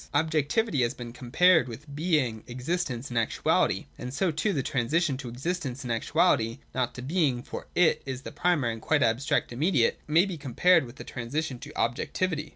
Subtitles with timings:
[0.15, 5.29] Objectivity has been compared with being, existence, and actuality; and so too the transition to
[5.29, 9.99] existence and actuality (not to being, for it is the primary and quite abstract immediate)
[10.07, 12.49] may be compared with the transition to objectivity.